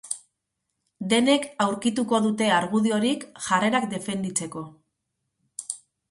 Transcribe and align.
Denek 1.09 1.43
aurkituko 1.65 2.21
dute 2.23 2.47
argurdiorik 2.59 3.25
jarrerak 3.49 3.85
defenditzeko. 3.91 4.63